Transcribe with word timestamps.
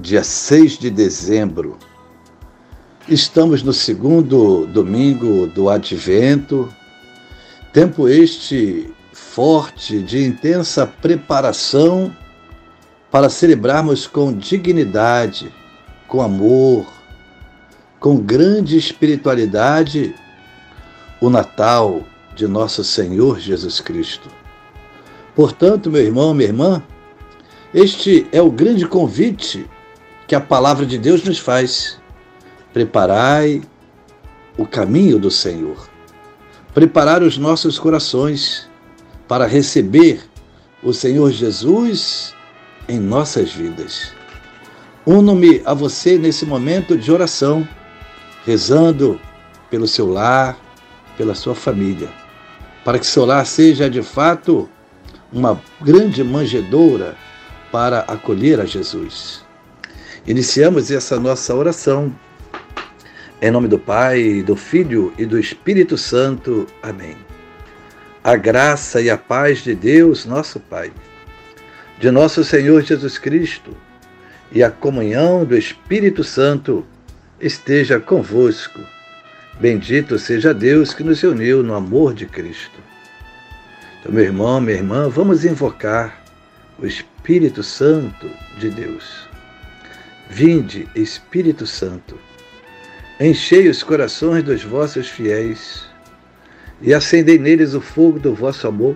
dia 0.00 0.24
6 0.24 0.78
de 0.78 0.90
dezembro. 0.90 1.76
Estamos 3.06 3.62
no 3.62 3.72
segundo 3.72 4.66
domingo 4.66 5.46
do 5.46 5.68
Advento, 5.68 6.72
tempo 7.72 8.08
este 8.08 8.90
forte 9.12 10.00
de 10.00 10.24
intensa 10.24 10.86
preparação 10.86 12.14
para 13.10 13.28
celebrarmos 13.28 14.06
com 14.06 14.32
dignidade, 14.32 15.52
com 16.08 16.22
amor, 16.22 16.86
com 17.98 18.16
grande 18.16 18.78
espiritualidade 18.78 20.14
o 21.20 21.28
Natal 21.28 22.02
de 22.34 22.46
nosso 22.46 22.82
Senhor 22.82 23.38
Jesus 23.38 23.80
Cristo. 23.80 24.30
Portanto, 25.34 25.90
meu 25.90 26.02
irmão, 26.02 26.32
minha 26.32 26.48
irmã, 26.48 26.82
este 27.74 28.26
é 28.32 28.40
o 28.40 28.50
grande 28.50 28.86
convite 28.86 29.68
que 30.30 30.34
a 30.36 30.40
palavra 30.40 30.86
de 30.86 30.96
Deus 30.96 31.24
nos 31.24 31.40
faz. 31.40 31.98
Preparai 32.72 33.62
o 34.56 34.64
caminho 34.64 35.18
do 35.18 35.28
Senhor. 35.28 35.90
Preparar 36.72 37.20
os 37.20 37.36
nossos 37.36 37.80
corações 37.80 38.70
para 39.26 39.44
receber 39.44 40.22
o 40.84 40.92
Senhor 40.92 41.32
Jesus 41.32 42.32
em 42.88 43.00
nossas 43.00 43.52
vidas. 43.52 44.12
Uno-me 45.04 45.62
a 45.64 45.74
você 45.74 46.16
nesse 46.16 46.46
momento 46.46 46.96
de 46.96 47.10
oração, 47.10 47.68
rezando 48.46 49.20
pelo 49.68 49.88
seu 49.88 50.08
lar, 50.08 50.56
pela 51.16 51.34
sua 51.34 51.56
família, 51.56 52.08
para 52.84 53.00
que 53.00 53.06
seu 53.06 53.24
lar 53.24 53.44
seja 53.44 53.90
de 53.90 54.00
fato 54.00 54.68
uma 55.32 55.60
grande 55.80 56.22
manjedoura 56.22 57.16
para 57.72 58.02
acolher 58.02 58.60
a 58.60 58.64
Jesus. 58.64 59.49
Iniciamos 60.30 60.92
essa 60.92 61.18
nossa 61.18 61.52
oração. 61.56 62.14
Em 63.42 63.50
nome 63.50 63.66
do 63.66 63.80
Pai, 63.80 64.44
do 64.44 64.54
Filho 64.54 65.12
e 65.18 65.26
do 65.26 65.36
Espírito 65.36 65.98
Santo. 65.98 66.68
Amém. 66.80 67.16
A 68.22 68.36
graça 68.36 69.00
e 69.00 69.10
a 69.10 69.18
paz 69.18 69.58
de 69.58 69.74
Deus, 69.74 70.24
nosso 70.24 70.60
Pai, 70.60 70.92
de 71.98 72.12
nosso 72.12 72.44
Senhor 72.44 72.80
Jesus 72.82 73.18
Cristo 73.18 73.76
e 74.52 74.62
a 74.62 74.70
comunhão 74.70 75.44
do 75.44 75.56
Espírito 75.56 76.22
Santo 76.22 76.86
esteja 77.40 77.98
convosco. 77.98 78.78
Bendito 79.58 80.16
seja 80.16 80.54
Deus 80.54 80.94
que 80.94 81.02
nos 81.02 81.24
uniu 81.24 81.60
no 81.64 81.74
amor 81.74 82.14
de 82.14 82.26
Cristo. 82.26 82.78
Então, 83.98 84.12
meu 84.12 84.22
irmão, 84.22 84.60
minha 84.60 84.76
irmã, 84.76 85.08
vamos 85.08 85.44
invocar 85.44 86.22
o 86.78 86.86
Espírito 86.86 87.64
Santo 87.64 88.30
de 88.60 88.70
Deus. 88.70 89.28
Vinde, 90.32 90.88
Espírito 90.94 91.66
Santo, 91.66 92.16
enchei 93.18 93.68
os 93.68 93.82
corações 93.82 94.44
dos 94.44 94.62
vossos 94.62 95.08
fiéis 95.08 95.88
e 96.80 96.94
acendei 96.94 97.36
neles 97.36 97.74
o 97.74 97.80
fogo 97.80 98.20
do 98.20 98.32
vosso 98.32 98.68
amor. 98.68 98.94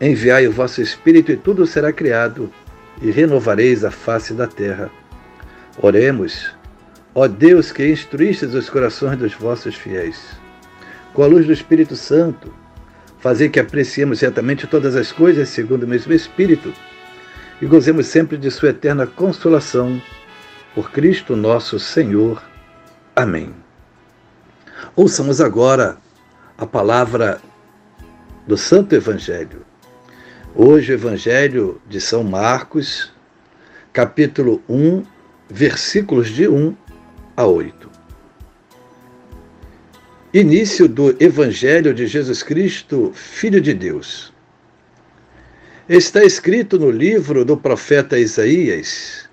Enviai 0.00 0.48
o 0.48 0.52
vosso 0.52 0.82
Espírito 0.82 1.30
e 1.30 1.36
tudo 1.36 1.64
será 1.64 1.92
criado 1.92 2.52
e 3.00 3.12
renovareis 3.12 3.84
a 3.84 3.92
face 3.92 4.34
da 4.34 4.48
terra. 4.48 4.90
Oremos, 5.80 6.52
ó 7.14 7.28
Deus 7.28 7.70
que 7.70 7.86
instruístes 7.86 8.54
os 8.54 8.68
corações 8.68 9.18
dos 9.18 9.34
vossos 9.34 9.76
fiéis. 9.76 10.36
Com 11.14 11.22
a 11.22 11.26
luz 11.28 11.46
do 11.46 11.52
Espírito 11.52 11.94
Santo, 11.94 12.52
fazer 13.20 13.50
que 13.50 13.60
apreciemos 13.60 14.18
certamente 14.18 14.66
todas 14.66 14.96
as 14.96 15.12
coisas 15.12 15.48
segundo 15.48 15.84
o 15.84 15.88
mesmo 15.88 16.12
Espírito 16.12 16.74
e 17.60 17.66
gozemos 17.66 18.06
sempre 18.06 18.36
de 18.36 18.50
Sua 18.50 18.70
eterna 18.70 19.06
consolação. 19.06 20.00
Por 20.74 20.90
Cristo 20.92 21.34
nosso 21.34 21.78
Senhor. 21.80 22.42
Amém. 23.16 23.52
Ouçamos 24.94 25.40
agora 25.40 25.96
a 26.56 26.64
palavra 26.64 27.40
do 28.46 28.56
Santo 28.56 28.94
Evangelho. 28.94 29.66
Hoje, 30.54 30.92
o 30.92 30.94
Evangelho 30.94 31.80
de 31.88 32.00
São 32.00 32.22
Marcos, 32.22 33.12
capítulo 33.92 34.62
1, 34.68 35.02
versículos 35.48 36.28
de 36.28 36.46
1 36.46 36.76
a 37.36 37.44
8. 37.44 37.90
Início 40.32 40.88
do 40.88 41.16
Evangelho 41.18 41.92
de 41.92 42.06
Jesus 42.06 42.42
Cristo, 42.42 43.10
Filho 43.14 43.60
de 43.60 43.74
Deus 43.74 44.32
Está 45.88 46.22
escrito 46.22 46.78
no 46.78 46.90
livro 46.90 47.46
do 47.46 47.56
profeta 47.56 48.18
Isaías: 48.18 49.26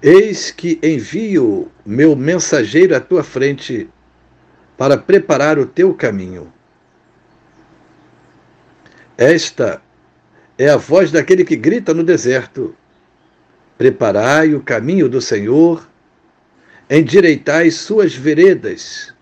Eis 0.00 0.52
que 0.52 0.78
envio 0.80 1.72
meu 1.84 2.14
mensageiro 2.14 2.94
à 2.94 3.00
tua 3.00 3.24
frente 3.24 3.88
para 4.78 4.96
preparar 4.96 5.58
o 5.58 5.66
teu 5.66 5.92
caminho. 5.92 6.52
Esta 9.18 9.82
é 10.56 10.68
a 10.68 10.76
voz 10.76 11.10
daquele 11.10 11.44
que 11.44 11.56
grita 11.56 11.92
no 11.92 12.04
deserto: 12.04 12.72
Preparai 13.76 14.54
o 14.54 14.62
caminho 14.62 15.08
do 15.08 15.20
Senhor, 15.20 15.84
endireitai 16.88 17.72
suas 17.72 18.14
veredas. 18.14 19.12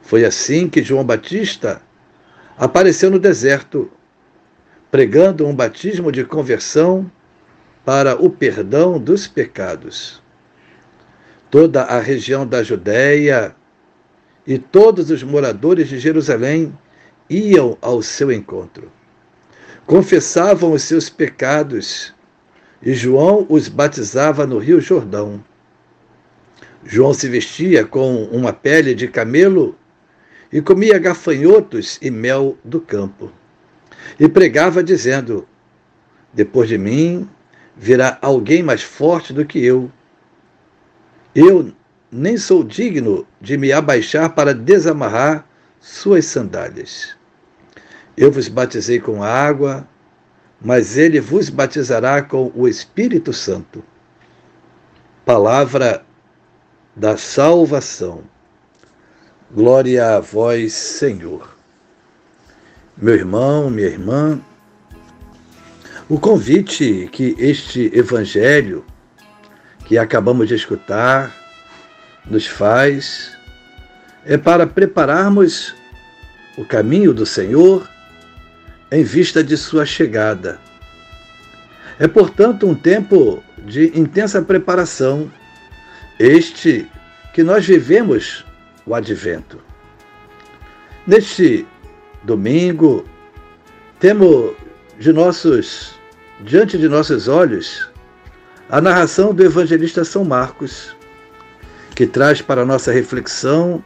Foi 0.00 0.24
assim 0.24 0.66
que 0.66 0.82
João 0.82 1.04
Batista 1.04 1.82
apareceu 2.56 3.10
no 3.10 3.18
deserto 3.18 3.92
pregando 4.94 5.44
um 5.44 5.52
batismo 5.52 6.12
de 6.12 6.22
conversão 6.22 7.10
para 7.84 8.14
o 8.14 8.30
perdão 8.30 8.96
dos 8.96 9.26
pecados. 9.26 10.22
Toda 11.50 11.82
a 11.82 11.98
região 11.98 12.46
da 12.46 12.62
Judéia 12.62 13.56
e 14.46 14.56
todos 14.56 15.10
os 15.10 15.24
moradores 15.24 15.88
de 15.88 15.98
Jerusalém 15.98 16.72
iam 17.28 17.76
ao 17.80 18.02
seu 18.02 18.30
encontro. 18.30 18.88
Confessavam 19.84 20.70
os 20.70 20.84
seus 20.84 21.10
pecados 21.10 22.14
e 22.80 22.94
João 22.94 23.46
os 23.48 23.66
batizava 23.66 24.46
no 24.46 24.58
Rio 24.58 24.80
Jordão. 24.80 25.44
João 26.84 27.12
se 27.12 27.28
vestia 27.28 27.84
com 27.84 28.26
uma 28.26 28.52
pele 28.52 28.94
de 28.94 29.08
camelo 29.08 29.76
e 30.52 30.62
comia 30.62 31.00
gafanhotos 31.00 31.98
e 32.00 32.12
mel 32.12 32.56
do 32.62 32.80
campo 32.80 33.32
e 34.18 34.28
pregava 34.28 34.82
dizendo: 34.82 35.46
Depois 36.32 36.68
de 36.68 36.78
mim 36.78 37.28
virá 37.76 38.18
alguém 38.20 38.62
mais 38.62 38.82
forte 38.82 39.32
do 39.32 39.44
que 39.44 39.64
eu. 39.64 39.90
Eu 41.34 41.72
nem 42.10 42.36
sou 42.36 42.62
digno 42.62 43.26
de 43.40 43.56
me 43.56 43.72
abaixar 43.72 44.34
para 44.34 44.54
desamarrar 44.54 45.46
suas 45.80 46.26
sandálias. 46.26 47.16
Eu 48.16 48.30
vos 48.30 48.46
batizei 48.46 49.00
com 49.00 49.22
água, 49.22 49.86
mas 50.60 50.96
ele 50.96 51.20
vos 51.20 51.48
batizará 51.48 52.22
com 52.22 52.52
o 52.54 52.68
Espírito 52.68 53.32
Santo. 53.32 53.82
Palavra 55.24 56.04
da 56.94 57.16
salvação. 57.16 58.22
Glória 59.50 60.16
a 60.16 60.20
vós, 60.20 60.72
Senhor 60.72 61.53
meu 62.96 63.14
irmão, 63.14 63.68
minha 63.68 63.88
irmã, 63.88 64.40
o 66.08 66.18
convite 66.18 67.08
que 67.10 67.34
este 67.38 67.90
evangelho 67.92 68.84
que 69.86 69.98
acabamos 69.98 70.48
de 70.48 70.54
escutar 70.54 71.34
nos 72.24 72.46
faz 72.46 73.36
é 74.24 74.38
para 74.38 74.66
prepararmos 74.66 75.74
o 76.56 76.64
caminho 76.64 77.12
do 77.12 77.26
Senhor 77.26 77.88
em 78.90 79.02
vista 79.02 79.42
de 79.42 79.56
sua 79.56 79.84
chegada. 79.84 80.60
É, 81.98 82.06
portanto, 82.06 82.66
um 82.66 82.74
tempo 82.74 83.42
de 83.58 83.98
intensa 83.98 84.40
preparação, 84.40 85.30
este 86.18 86.88
que 87.32 87.42
nós 87.42 87.66
vivemos 87.66 88.44
o 88.86 88.94
advento. 88.94 89.60
Neste 91.06 91.66
domingo, 92.24 93.04
temos 94.00 94.54
de 94.98 95.12
nossos, 95.12 95.94
diante 96.40 96.76
de 96.78 96.88
nossos 96.88 97.28
olhos 97.28 97.88
a 98.68 98.80
narração 98.80 99.34
do 99.34 99.44
evangelista 99.44 100.04
São 100.04 100.24
Marcos, 100.24 100.96
que 101.94 102.06
traz 102.06 102.40
para 102.40 102.64
nossa 102.64 102.90
reflexão 102.90 103.84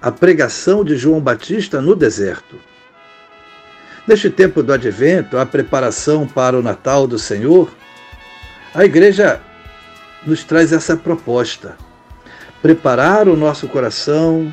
a 0.00 0.10
pregação 0.10 0.84
de 0.84 0.96
João 0.96 1.20
Batista 1.20 1.80
no 1.80 1.96
deserto. 1.96 2.56
Neste 4.06 4.28
tempo 4.28 4.62
do 4.62 4.72
advento, 4.72 5.38
a 5.38 5.46
preparação 5.46 6.26
para 6.26 6.58
o 6.58 6.62
Natal 6.62 7.06
do 7.06 7.18
Senhor, 7.18 7.70
a 8.74 8.84
igreja 8.84 9.40
nos 10.26 10.44
traz 10.44 10.72
essa 10.72 10.96
proposta. 10.96 11.76
Preparar 12.60 13.28
o 13.28 13.36
nosso 13.36 13.66
coração 13.68 14.52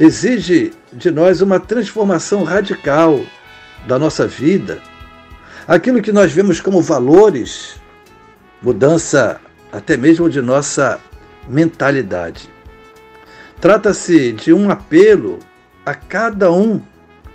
exige 0.00 0.72
de 0.92 1.10
nós 1.10 1.40
uma 1.40 1.58
transformação 1.58 2.44
radical 2.44 3.20
da 3.86 3.98
nossa 3.98 4.26
vida. 4.26 4.80
Aquilo 5.66 6.02
que 6.02 6.12
nós 6.12 6.32
vemos 6.32 6.60
como 6.60 6.80
valores, 6.80 7.76
mudança 8.62 9.40
até 9.72 9.96
mesmo 9.96 10.28
de 10.30 10.40
nossa 10.40 11.00
mentalidade. 11.48 12.48
Trata-se 13.60 14.32
de 14.32 14.52
um 14.52 14.70
apelo 14.70 15.38
a 15.84 15.94
cada 15.94 16.52
um 16.52 16.80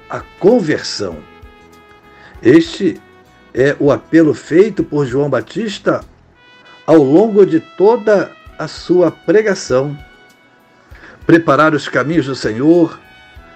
à 0.09 0.19
conversão. 0.39 1.17
Este 2.41 3.01
é 3.53 3.75
o 3.79 3.91
apelo 3.91 4.33
feito 4.33 4.83
por 4.83 5.05
João 5.05 5.29
Batista 5.29 6.01
ao 6.85 6.97
longo 6.97 7.45
de 7.45 7.59
toda 7.59 8.31
a 8.57 8.67
sua 8.67 9.11
pregação. 9.11 9.97
Preparar 11.31 11.73
os 11.73 11.87
caminhos 11.87 12.25
do 12.25 12.35
Senhor, 12.35 12.99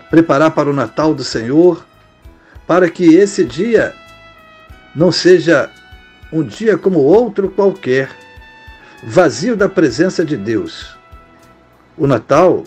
preparar 0.10 0.52
para 0.52 0.70
o 0.70 0.74
Natal 0.74 1.14
do 1.14 1.26
Senhor, 1.26 1.86
para 2.66 2.90
que 2.90 3.16
esse 3.16 3.44
dia 3.44 3.94
não 4.96 5.12
seja 5.12 5.70
um 6.32 6.42
dia 6.42 6.78
como 6.78 7.00
outro 7.00 7.50
qualquer, 7.50 8.10
vazio 9.04 9.58
da 9.58 9.68
presença 9.68 10.24
de 10.24 10.38
Deus. 10.38 10.98
O 11.98 12.08
Natal 12.08 12.64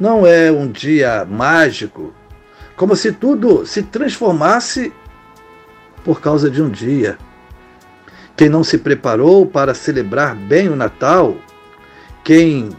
não 0.00 0.26
é 0.26 0.50
um 0.50 0.68
dia 0.68 1.24
mágico, 1.24 2.12
como 2.74 2.96
se 2.96 3.12
tudo 3.12 3.64
se 3.64 3.84
transformasse 3.84 4.92
por 6.02 6.20
causa 6.20 6.50
de 6.50 6.60
um 6.60 6.68
dia. 6.68 7.16
Quem 8.36 8.48
não 8.48 8.64
se 8.64 8.78
preparou 8.78 9.46
para 9.46 9.74
celebrar 9.74 10.34
bem 10.34 10.68
o 10.68 10.74
Natal, 10.74 11.36
quem 12.24 12.70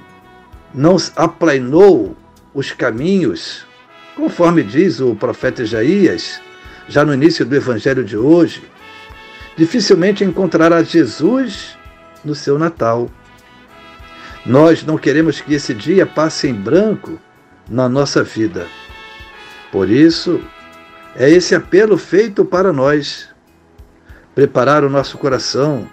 não 0.75 0.97
aplainou 1.15 2.15
os 2.53 2.71
caminhos, 2.71 3.65
conforme 4.15 4.61
diz 4.61 4.99
o 4.99 5.15
profeta 5.15 5.63
Isaías, 5.63 6.41
já 6.87 7.05
no 7.05 7.13
início 7.13 7.45
do 7.45 7.55
evangelho 7.55 8.03
de 8.03 8.17
hoje, 8.17 8.61
dificilmente 9.55 10.23
encontrará 10.23 10.83
Jesus 10.83 11.77
no 12.23 12.35
seu 12.35 12.59
Natal. 12.59 13.09
Nós 14.45 14.83
não 14.83 14.97
queremos 14.97 15.39
que 15.39 15.53
esse 15.53 15.73
dia 15.73 16.05
passe 16.05 16.47
em 16.47 16.53
branco 16.53 17.17
na 17.69 17.87
nossa 17.87 18.21
vida. 18.21 18.67
Por 19.71 19.89
isso, 19.89 20.41
é 21.15 21.29
esse 21.29 21.55
apelo 21.55 21.97
feito 21.97 22.43
para 22.43 22.73
nós. 22.73 23.29
Preparar 24.35 24.83
o 24.83 24.89
nosso 24.89 25.17
coração, 25.17 25.87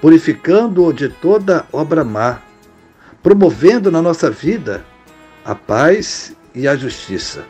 purificando-o 0.00 0.92
de 0.92 1.10
toda 1.10 1.66
obra 1.70 2.02
má, 2.02 2.40
promovendo 3.28 3.90
na 3.90 4.00
nossa 4.00 4.30
vida 4.30 4.82
a 5.44 5.54
paz 5.54 6.34
e 6.54 6.66
a 6.66 6.74
justiça. 6.74 7.44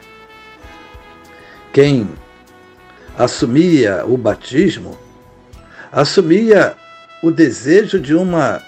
Quem 1.73 2.11
assumia 3.17 4.05
o 4.05 4.17
batismo, 4.17 4.99
assumia 5.93 6.75
o 7.23 7.31
desejo 7.31 8.01
de 8.01 8.13
uma 8.13 8.61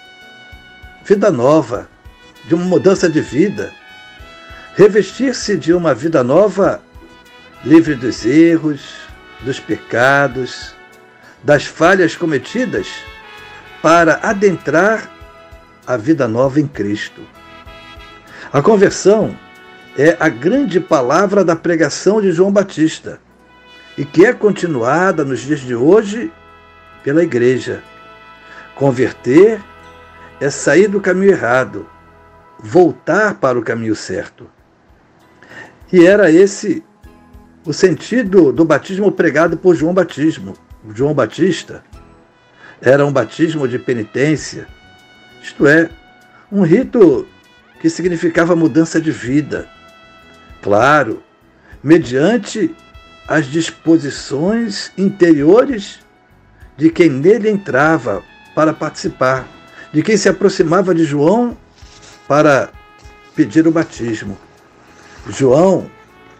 vida 1.04 1.32
nova, 1.32 1.88
de 2.46 2.54
uma 2.54 2.64
mudança 2.64 3.10
de 3.10 3.20
vida. 3.20 3.72
Revestir-se 4.76 5.56
de 5.56 5.72
uma 5.72 5.92
vida 5.92 6.22
nova, 6.22 6.80
livre 7.64 7.96
dos 7.96 8.24
erros, 8.24 8.82
dos 9.40 9.58
pecados, 9.58 10.76
das 11.42 11.64
falhas 11.64 12.14
cometidas, 12.14 12.86
para 13.82 14.20
adentrar 14.22 15.19
a 15.90 15.96
vida 15.96 16.28
nova 16.28 16.60
em 16.60 16.68
Cristo. 16.68 17.20
A 18.52 18.62
conversão 18.62 19.36
é 19.98 20.16
a 20.20 20.28
grande 20.28 20.78
palavra 20.78 21.44
da 21.44 21.56
pregação 21.56 22.22
de 22.22 22.30
João 22.30 22.52
Batista 22.52 23.20
e 23.98 24.04
que 24.04 24.24
é 24.24 24.32
continuada 24.32 25.24
nos 25.24 25.40
dias 25.40 25.58
de 25.58 25.74
hoje 25.74 26.32
pela 27.02 27.24
igreja. 27.24 27.82
Converter 28.76 29.60
é 30.40 30.48
sair 30.48 30.86
do 30.86 31.00
caminho 31.00 31.32
errado, 31.32 31.88
voltar 32.60 33.34
para 33.34 33.58
o 33.58 33.62
caminho 33.62 33.96
certo. 33.96 34.48
E 35.92 36.06
era 36.06 36.30
esse 36.30 36.84
o 37.66 37.72
sentido 37.72 38.52
do 38.52 38.64
batismo 38.64 39.10
pregado 39.10 39.56
por 39.56 39.74
João 39.74 39.92
Batismo, 39.92 40.54
João 40.94 41.14
Batista. 41.14 41.82
Era 42.80 43.04
um 43.04 43.12
batismo 43.12 43.66
de 43.66 43.76
penitência, 43.76 44.68
isto 45.42 45.66
é, 45.66 45.88
um 46.50 46.62
rito 46.62 47.26
que 47.80 47.88
significava 47.88 48.56
mudança 48.56 49.00
de 49.00 49.10
vida. 49.10 49.68
Claro, 50.62 51.22
mediante 51.82 52.74
as 53.26 53.46
disposições 53.46 54.92
interiores 54.98 56.00
de 56.76 56.90
quem 56.90 57.08
nele 57.08 57.48
entrava 57.48 58.22
para 58.54 58.72
participar 58.72 59.46
de 59.92 60.02
quem 60.02 60.16
se 60.16 60.28
aproximava 60.28 60.94
de 60.94 61.04
João 61.04 61.56
para 62.28 62.70
pedir 63.34 63.66
o 63.66 63.72
batismo. 63.72 64.38
João 65.28 65.90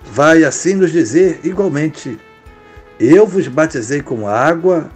vai 0.05 0.45
assim 0.45 0.75
nos 0.75 0.93
dizer 0.93 1.41
igualmente: 1.45 2.19
Eu 2.99 3.27
vos 3.27 3.49
batizei 3.49 4.01
com 4.01 4.29
água, 4.29 4.91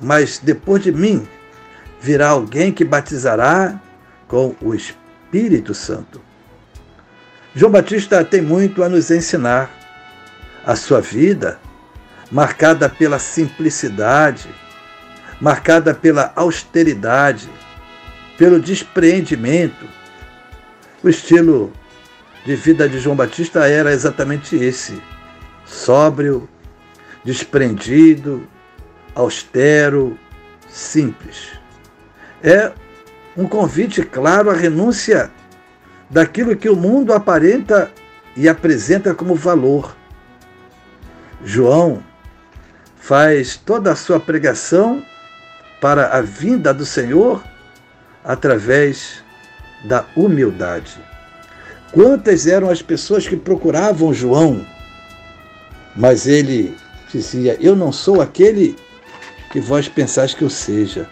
mas 0.00 0.38
depois 0.38 0.82
de 0.82 0.92
mim 0.92 1.28
virá 2.00 2.30
alguém 2.30 2.72
que 2.72 2.84
batizará 2.84 3.80
com 4.26 4.56
o 4.60 4.74
Espírito 4.74 5.74
Santo. 5.74 6.20
João 7.54 7.70
Batista 7.70 8.24
tem 8.24 8.40
muito 8.40 8.82
a 8.82 8.88
nos 8.88 9.10
ensinar. 9.10 9.70
A 10.64 10.76
sua 10.76 11.00
vida, 11.00 11.58
marcada 12.30 12.88
pela 12.88 13.18
simplicidade, 13.18 14.48
marcada 15.40 15.94
pela 15.94 16.32
austeridade, 16.36 17.48
pelo 18.36 18.60
despreendimento. 18.60 19.86
O 21.02 21.08
estilo 21.08 21.72
de 22.44 22.54
vida 22.54 22.88
de 22.88 22.98
João 22.98 23.16
Batista 23.16 23.66
era 23.66 23.90
exatamente 23.90 24.54
esse: 24.54 25.02
sóbrio, 25.64 26.48
desprendido, 27.24 28.46
austero, 29.14 30.18
simples. 30.68 31.59
É 32.42 32.72
um 33.36 33.46
convite 33.46 34.02
claro 34.02 34.50
à 34.50 34.54
renúncia 34.54 35.30
daquilo 36.08 36.56
que 36.56 36.68
o 36.68 36.76
mundo 36.76 37.12
aparenta 37.12 37.90
e 38.36 38.48
apresenta 38.48 39.14
como 39.14 39.34
valor. 39.34 39.96
João 41.44 42.02
faz 42.96 43.56
toda 43.56 43.92
a 43.92 43.96
sua 43.96 44.18
pregação 44.18 45.04
para 45.80 46.16
a 46.16 46.20
vinda 46.20 46.72
do 46.72 46.84
Senhor 46.84 47.42
através 48.24 49.22
da 49.84 50.04
humildade. 50.14 51.00
Quantas 51.92 52.46
eram 52.46 52.70
as 52.70 52.82
pessoas 52.82 53.26
que 53.26 53.36
procuravam 53.36 54.14
João, 54.14 54.64
mas 55.96 56.26
ele 56.26 56.76
dizia: 57.10 57.56
Eu 57.60 57.74
não 57.74 57.90
sou 57.90 58.20
aquele 58.20 58.76
que 59.50 59.60
vós 59.60 59.88
pensais 59.88 60.34
que 60.34 60.42
eu 60.42 60.50
seja. 60.50 61.08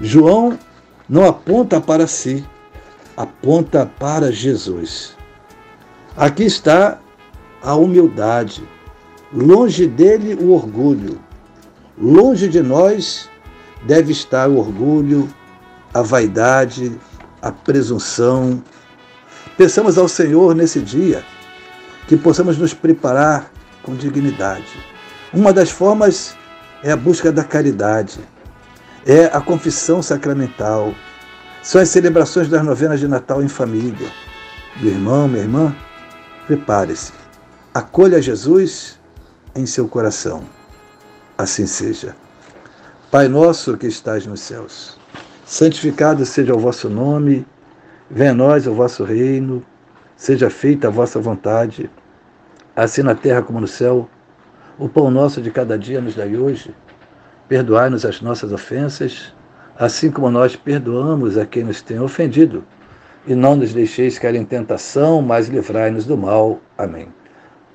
João 0.00 0.58
não 1.08 1.26
aponta 1.26 1.80
para 1.80 2.06
si, 2.06 2.44
aponta 3.16 3.90
para 3.98 4.30
Jesus. 4.30 5.16
Aqui 6.16 6.44
está 6.44 6.98
a 7.62 7.74
humildade, 7.74 8.62
longe 9.32 9.86
dele 9.86 10.34
o 10.34 10.52
orgulho, 10.52 11.18
longe 11.98 12.48
de 12.48 12.62
nós 12.62 13.28
deve 13.86 14.12
estar 14.12 14.48
o 14.48 14.58
orgulho, 14.58 15.28
a 15.94 16.02
vaidade, 16.02 16.98
a 17.40 17.50
presunção. 17.50 18.62
Pensamos 19.56 19.96
ao 19.96 20.08
Senhor 20.08 20.54
nesse 20.54 20.80
dia 20.80 21.24
que 22.06 22.16
possamos 22.16 22.58
nos 22.58 22.74
preparar 22.74 23.50
com 23.82 23.94
dignidade. 23.94 24.68
Uma 25.32 25.52
das 25.52 25.70
formas 25.70 26.36
é 26.82 26.92
a 26.92 26.96
busca 26.96 27.32
da 27.32 27.42
caridade, 27.42 28.20
é 29.06 29.26
a 29.26 29.40
confissão 29.40 30.02
sacramental, 30.02 30.92
são 31.62 31.80
as 31.80 31.88
celebrações 31.88 32.48
das 32.48 32.62
novenas 32.62 33.00
de 33.00 33.08
Natal 33.08 33.42
em 33.42 33.48
família. 33.48 34.08
Meu 34.80 34.92
irmão, 34.92 35.28
minha 35.28 35.42
irmã, 35.42 35.74
prepare-se. 36.46 37.12
Acolha 37.72 38.20
Jesus 38.20 38.98
em 39.54 39.64
seu 39.64 39.88
coração. 39.88 40.42
Assim 41.38 41.66
seja. 41.66 42.14
Pai 43.10 43.28
nosso 43.28 43.76
que 43.76 43.86
estás 43.86 44.26
nos 44.26 44.40
céus 44.40 44.96
santificado 45.46 46.26
seja 46.26 46.52
o 46.52 46.58
vosso 46.58 46.90
nome, 46.90 47.46
venha 48.10 48.32
a 48.32 48.34
nós 48.34 48.66
o 48.66 48.74
vosso 48.74 49.04
reino, 49.04 49.62
seja 50.16 50.50
feita 50.50 50.88
a 50.88 50.90
vossa 50.90 51.20
vontade, 51.20 51.88
assim 52.74 53.02
na 53.02 53.14
terra 53.14 53.40
como 53.40 53.60
no 53.60 53.68
céu. 53.68 54.10
O 54.76 54.88
pão 54.88 55.10
nosso 55.10 55.40
de 55.40 55.50
cada 55.50 55.78
dia 55.78 56.00
nos 56.00 56.16
dai 56.16 56.36
hoje. 56.36 56.74
Perdoai-nos 57.48 58.04
as 58.04 58.20
nossas 58.20 58.52
ofensas, 58.52 59.32
assim 59.78 60.10
como 60.10 60.30
nós 60.30 60.56
perdoamos 60.56 61.38
a 61.38 61.46
quem 61.46 61.64
nos 61.64 61.80
tem 61.80 62.00
ofendido. 62.00 62.64
E 63.26 63.34
não 63.34 63.56
nos 63.56 63.72
deixeis 63.72 64.18
cair 64.18 64.36
em 64.36 64.44
tentação, 64.44 65.22
mas 65.22 65.48
livrai-nos 65.48 66.06
do 66.06 66.16
mal. 66.16 66.60
Amém. 66.76 67.08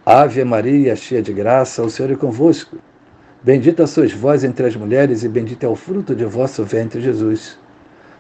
Ave 0.06 0.44
Maria, 0.44 0.96
cheia 0.96 1.22
de 1.22 1.32
graça, 1.32 1.84
o 1.84 1.90
Senhor 1.90 2.12
é 2.12 2.16
convosco. 2.16 2.78
Bendita 3.44 3.88
sois 3.88 4.14
vós 4.14 4.44
entre 4.44 4.66
as 4.66 4.76
mulheres, 4.76 5.24
e 5.24 5.30
bendito 5.30 5.64
é 5.66 5.70
o 5.70 5.76
fruto 5.76 6.16
de 6.16 6.26
vosso 6.26 6.64
ventre, 6.64 7.02
Jesus. 7.02 7.58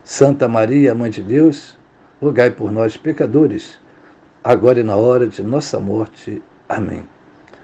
Santa 0.04 0.48
Maria, 0.48 0.96
Mãe 0.96 1.12
de 1.12 1.22
Deus, 1.22 1.78
rogai 2.22 2.50
por 2.50 2.72
nós, 2.72 2.98
pecadores, 2.98 3.78
agora 4.44 4.80
e 4.80 4.84
na 4.84 4.96
hora 4.96 5.28
de 5.28 5.44
nossa 5.44 5.80
morte. 5.80 6.42
Amém. 6.68 7.04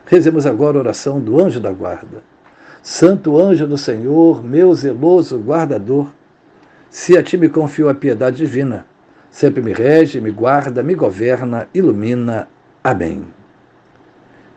Rezemos 0.06 0.46
agora 0.46 0.78
a 0.78 0.82
oração 0.82 1.20
do 1.20 1.40
anjo 1.44 1.60
da 1.60 1.72
guarda. 1.72 2.22
Santo 2.82 3.40
anjo 3.40 3.68
do 3.68 3.78
Senhor, 3.78 4.44
meu 4.44 4.74
zeloso 4.74 5.38
guardador, 5.38 6.12
se 6.90 7.18
a 7.18 7.24
ti 7.24 7.38
me 7.38 7.50
confio 7.50 7.90
a 7.90 7.96
piedade 7.96 8.38
divina, 8.38 8.86
sempre 9.30 9.62
me 9.62 9.74
rege, 9.74 10.22
me 10.22 10.32
guarda, 10.32 10.82
me 10.82 10.96
governa, 10.96 11.68
ilumina. 11.74 12.48
Amém. 12.84 13.26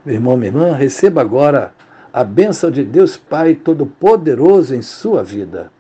Meu 0.05 0.15
irmão, 0.15 0.37
minha 0.37 0.49
irmã, 0.49 0.73
receba 0.73 1.21
agora 1.21 1.75
a 2.13 2.25
bênção 2.25 2.71
de 2.71 2.85
Deus 2.85 3.17
Pai 3.17 3.55
Todo-Poderoso 3.55 4.75
em 4.75 4.83
sua 4.83 5.23
vida. 5.23 5.71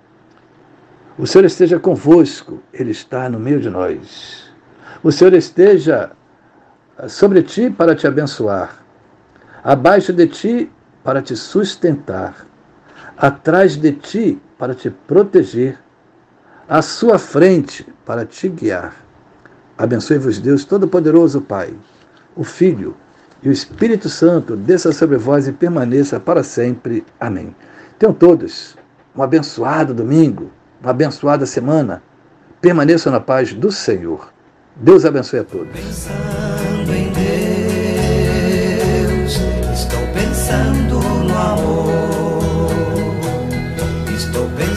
O 1.19 1.27
Senhor 1.27 1.45
esteja 1.45 1.79
convosco, 1.79 2.63
Ele 2.73 2.91
está 2.91 3.29
no 3.29 3.39
meio 3.39 3.61
de 3.61 3.71
nós. 3.71 4.51
O 5.03 5.11
Senhor 5.11 5.33
esteja 5.35 6.11
sobre 7.09 7.43
ti 7.43 7.71
para 7.71 7.95
te 7.95 8.07
abençoar, 8.07 8.85
abaixo 9.63 10.13
de 10.13 10.27
ti 10.27 10.71
para 11.03 11.23
te 11.23 11.37
sustentar, 11.37 12.47
atrás 13.17 13.77
de 13.77 13.93
ti 13.93 14.41
para 14.59 14.75
te 14.75 14.91
proteger, 14.91 15.79
à 16.69 16.83
sua 16.83 17.19
frente 17.19 17.87
para 18.05 18.25
te 18.25 18.49
guiar. 18.49 18.95
Abençoe-vos, 19.77 20.39
Deus 20.39 20.65
Todo-Poderoso, 20.65 21.41
Pai, 21.41 21.75
o 22.37 22.45
Filho 22.45 22.95
e 23.43 23.49
o 23.49 23.53
Espírito 23.53 24.09
Santo 24.09 24.55
desça 24.55 24.93
sobre 24.93 25.17
vós 25.17 25.49
e 25.49 25.53
permaneça 25.53 26.21
para 26.21 26.43
sempre. 26.43 27.05
Amém. 27.19 27.55
Tenham 27.99 28.13
todos 28.13 28.77
um 29.17 29.23
abençoado 29.23 29.95
domingo, 29.95 30.51
uma 30.81 30.91
abençoada 30.91 31.47
semana. 31.47 32.03
Permaneçam 32.61 33.13
na 33.13 33.21
paz 33.21 33.55
do 33.55 33.73
Senhor. 33.73 34.33
Deus 34.77 35.05
abençoe 35.05 35.41
a 35.41 35.45
todos. 35.45 36.09
Cristo. 44.33 44.70